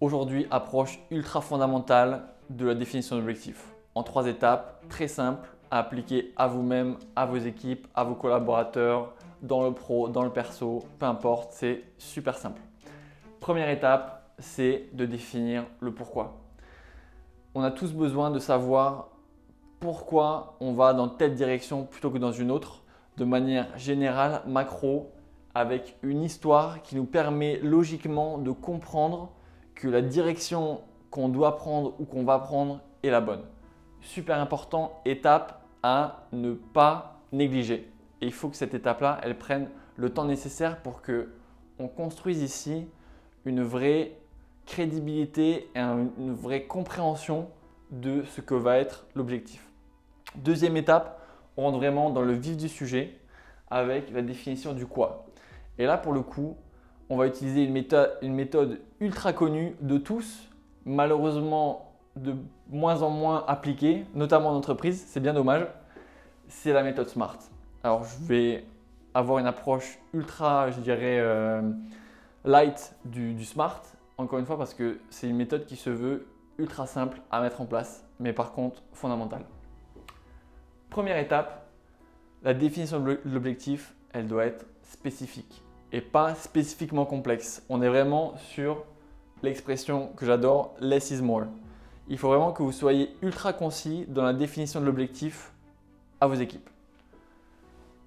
[0.00, 3.74] aujourd'hui approche ultra fondamentale de la définition d'objectifs.
[3.94, 9.12] En trois étapes, très simples à appliquer à vous-même, à vos équipes, à vos collaborateurs,
[9.42, 12.60] dans le pro, dans le perso, peu importe, c'est super simple.
[13.40, 16.38] Première étape, c'est de définir le pourquoi.
[17.54, 19.08] On a tous besoin de savoir
[19.80, 22.82] pourquoi on va dans telle direction plutôt que dans une autre,
[23.16, 25.12] de manière générale, macro,
[25.54, 29.32] avec une histoire qui nous permet logiquement de comprendre
[29.78, 33.44] que la direction qu'on doit prendre ou qu'on va prendre est la bonne.
[34.00, 37.88] Super important, étape à ne pas négliger.
[38.20, 41.28] Et il faut que cette étape-là, elle prenne le temps nécessaire pour que
[41.78, 42.88] on construise ici
[43.44, 44.18] une vraie
[44.66, 47.48] crédibilité et une vraie compréhension
[47.92, 49.70] de ce que va être l'objectif.
[50.34, 51.22] Deuxième étape,
[51.56, 53.16] on rentre vraiment dans le vif du sujet
[53.70, 55.26] avec la définition du quoi.
[55.78, 56.56] Et là, pour le coup,
[57.10, 57.72] on va utiliser une
[58.34, 60.48] méthode, ultra connue de tous,
[60.84, 62.34] malheureusement de
[62.68, 65.66] moins en moins appliquée, notamment en entreprise, c'est bien dommage,
[66.48, 67.38] c'est la méthode SMART.
[67.82, 68.66] Alors, je vais
[69.14, 71.62] avoir une approche ultra, je dirais, euh,
[72.44, 73.82] light du SMART,
[74.18, 76.26] encore une fois, parce que c'est une méthode qui se veut
[76.58, 79.44] ultra simple à mettre en place, mais par contre fondamentale.
[80.90, 81.66] Première étape,
[82.42, 87.62] la définition de l'objectif, elle doit être spécifique et pas spécifiquement complexe.
[87.68, 88.84] On est vraiment sur
[89.42, 91.44] l'expression que j'adore, less is more.
[92.08, 95.52] Il faut vraiment que vous soyez ultra concis dans la définition de l'objectif
[96.20, 96.68] à vos équipes.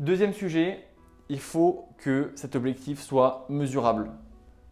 [0.00, 0.84] Deuxième sujet,
[1.28, 4.10] il faut que cet objectif soit mesurable.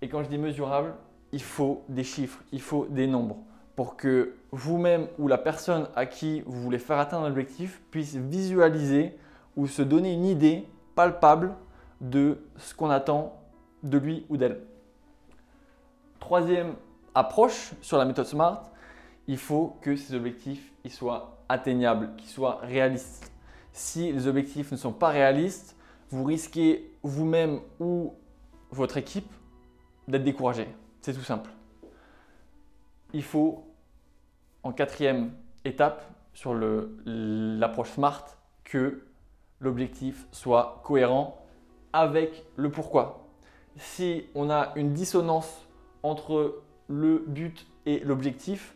[0.00, 0.94] Et quand je dis mesurable,
[1.32, 3.38] il faut des chiffres, il faut des nombres
[3.76, 9.16] pour que vous-même ou la personne à qui vous voulez faire atteindre l'objectif puisse visualiser
[9.56, 11.54] ou se donner une idée palpable
[12.02, 13.40] de ce qu'on attend
[13.82, 14.60] de lui ou d'elle.
[16.20, 16.74] Troisième
[17.14, 18.70] approche sur la méthode SMART,
[19.26, 23.32] il faut que ces objectifs soient atteignables, qu'ils soient réalistes.
[23.72, 25.76] Si les objectifs ne sont pas réalistes,
[26.10, 28.12] vous risquez vous-même ou
[28.70, 29.32] votre équipe
[30.06, 30.68] d'être découragé.
[31.00, 31.48] C'est tout simple
[33.12, 33.64] il faut,
[34.62, 35.32] en quatrième
[35.64, 36.04] étape
[36.34, 38.26] sur l'approche SMART,
[38.64, 39.04] que
[39.60, 41.41] l'objectif soit cohérent
[41.92, 43.26] avec le pourquoi.
[43.76, 45.66] Si on a une dissonance
[46.02, 48.74] entre le but et l'objectif,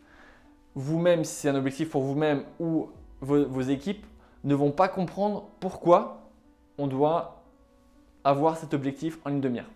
[0.75, 2.89] vous-même, si c'est un objectif pour vous-même ou
[3.21, 4.05] vos, équipes,
[4.43, 6.29] ne vont pas comprendre pourquoi
[6.77, 7.43] on doit
[8.23, 9.69] avoir cet objectif en une demi-heure.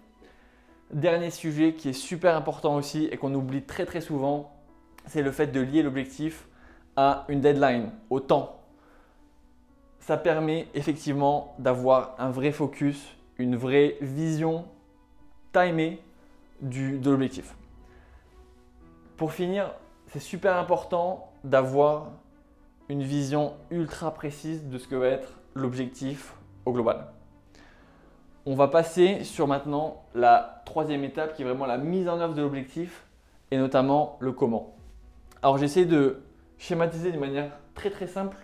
[0.94, 4.54] Dernier sujet qui est super important aussi et qu'on oublie très très souvent,
[5.08, 6.48] c'est le fait de lier l'objectif
[6.96, 8.60] à une deadline, au temps.
[10.00, 14.66] Ça permet effectivement d'avoir un vrai focus, une vraie vision
[15.52, 16.02] timée
[16.62, 17.56] de l'objectif.
[19.18, 19.74] Pour finir,
[20.08, 22.12] c'est super important d'avoir
[22.90, 27.08] une vision ultra précise de ce que va être l'objectif au global.
[28.46, 32.34] On va passer sur maintenant la troisième étape qui est vraiment la mise en œuvre
[32.34, 33.06] de l'objectif
[33.52, 34.76] et notamment le comment.
[35.42, 36.22] Alors j'essaie de
[36.58, 38.38] schématiser d'une manière très très simple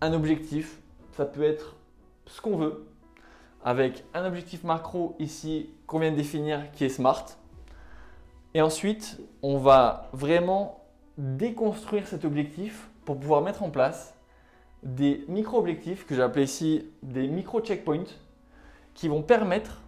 [0.00, 0.78] un objectif.
[1.12, 1.76] Ça peut être
[2.26, 2.86] ce qu'on veut
[3.66, 7.26] avec un objectif macro ici qu'on vient de définir qui est SMART.
[8.54, 10.84] Et ensuite, on va vraiment
[11.18, 14.14] déconstruire cet objectif pour pouvoir mettre en place
[14.84, 18.06] des micro-objectifs que j'ai appelés ici des micro-checkpoints
[18.94, 19.82] qui vont permettre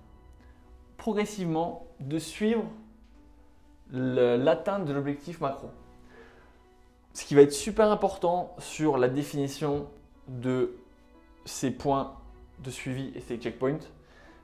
[0.97, 2.65] progressivement de suivre
[3.93, 5.71] l'atteinte de l'objectif macro.
[7.15, 9.87] Ce qui va être super important sur la définition
[10.27, 10.75] de
[11.45, 12.17] ces points
[12.63, 13.79] de suivi et ces checkpoints,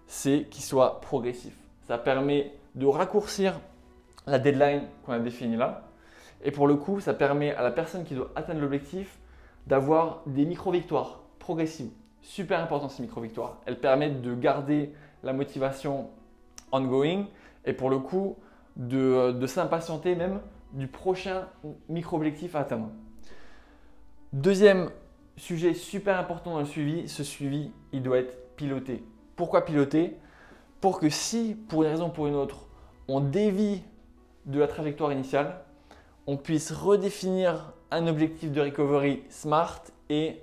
[0.07, 1.57] c'est qu'ils soient progressifs.
[1.87, 3.61] Ça permet de raccourcir
[4.27, 5.89] la deadline qu'on a définie là.
[6.43, 9.19] Et pour le coup, ça permet à la personne qui doit atteindre l'objectif
[9.67, 11.91] d'avoir des micro-victoires progressives.
[12.21, 13.59] Super important ces micro-victoires.
[13.67, 14.93] Elles permettent de garder
[15.23, 16.11] la motivation
[16.73, 17.27] ongoing
[17.65, 18.37] et pour le coup
[18.77, 20.41] de, de s'impatienter même
[20.73, 21.47] du prochain
[21.89, 22.91] micro-objectif à atteindre.
[24.33, 24.91] Deuxième
[25.37, 29.05] sujet super important dans le suivi, ce suivi, il doit être piloté.
[29.37, 30.17] Pourquoi piloter
[30.81, 32.67] Pour que si, pour une raison ou pour une autre,
[33.09, 33.83] on dévie
[34.47, 35.61] de la trajectoire initiale,
[36.27, 40.41] on puisse redéfinir un objectif de recovery smart et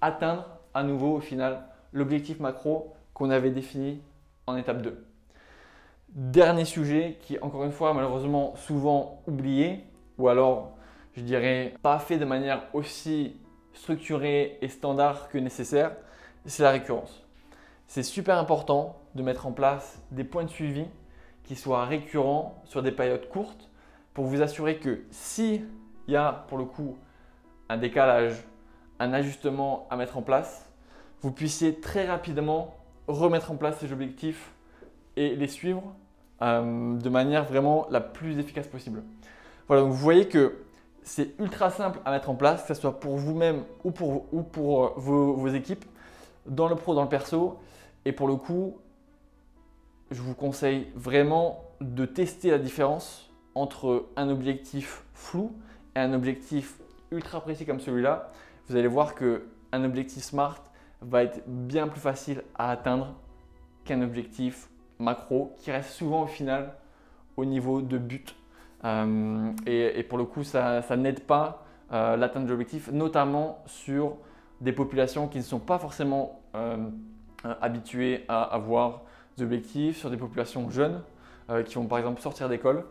[0.00, 4.00] atteindre à nouveau au final l'objectif macro qu'on avait défini
[4.46, 5.04] en étape 2.
[6.08, 9.84] Dernier sujet qui, encore une fois, malheureusement souvent oublié,
[10.18, 10.76] ou alors,
[11.16, 13.36] je dirais, pas fait de manière aussi
[13.74, 15.92] structurée et standard que nécessaire,
[16.46, 17.22] c'est la récurrence.
[17.86, 20.86] C'est super important de mettre en place des points de suivi
[21.44, 23.70] qui soient récurrents sur des périodes courtes
[24.14, 25.62] pour vous assurer que si
[26.06, 26.96] il y a pour le coup
[27.68, 28.44] un décalage,
[28.98, 30.70] un ajustement à mettre en place,
[31.20, 32.74] vous puissiez très rapidement
[33.06, 34.52] remettre en place ces objectifs
[35.16, 35.94] et les suivre
[36.42, 39.02] euh, de manière vraiment la plus efficace possible.
[39.66, 40.63] Voilà, donc vous voyez que
[41.04, 44.42] c'est ultra simple à mettre en place, que ce soit pour vous-même ou pour, ou
[44.42, 45.84] pour euh, vos, vos, équipes,
[46.46, 47.58] dans le pro, dans le perso.
[48.04, 48.78] Et pour le coup,
[50.10, 55.52] je vous conseille vraiment de tester la différence entre un objectif flou
[55.94, 56.78] et un objectif
[57.10, 58.32] ultra précis comme celui-là.
[58.68, 60.62] Vous allez voir que un objectif SMART
[61.02, 63.14] va être bien plus facile à atteindre
[63.84, 66.74] qu'un objectif macro qui reste souvent au final
[67.36, 68.34] au niveau de but.
[68.84, 74.16] Euh, et, pour le coup, ça, n'aide pas euh, l'atteinte de l'objectif, notamment sur
[74.60, 76.76] des populations qui ne sont pas forcément euh,
[77.60, 79.02] habituées à avoir
[79.36, 81.02] des objectifs, sur des populations jeunes
[81.66, 82.84] qui vont par exemple sortir d'école,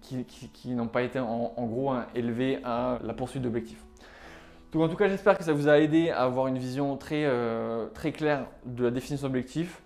[0.00, 3.84] qui, n'ont pas été en, gros hein, élevées à la poursuite d'objectifs.
[4.72, 7.30] Donc en tout cas, j'espère que ça vous a aidé à avoir une vision très,
[7.92, 9.82] très claire de la définition d'objectif.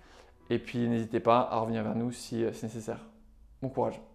[0.49, 2.99] Et puis n'hésitez pas à revenir vers nous si c'est nécessaire.
[3.61, 4.12] Bon courage.